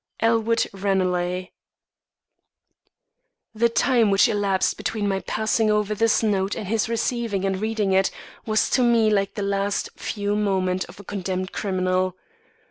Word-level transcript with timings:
"ELWOOD 0.21 0.65
RANELAGH." 0.73 1.49
The 3.53 3.69
time 3.69 4.09
which 4.09 4.27
elapsed 4.27 4.75
between 4.75 5.07
my 5.07 5.19
passing 5.19 5.69
over 5.69 5.93
this 5.93 6.23
note 6.23 6.55
and 6.55 6.67
his 6.67 6.89
receiving 6.89 7.45
and 7.45 7.61
reading 7.61 7.91
it, 7.93 8.09
was 8.43 8.67
to 8.71 8.81
me 8.81 9.11
like 9.11 9.35
the 9.35 9.43
last 9.43 9.89
few 9.95 10.35
moments 10.35 10.85
of 10.85 10.99
a 10.99 11.03
condemned 11.03 11.51
criminal. 11.51 12.15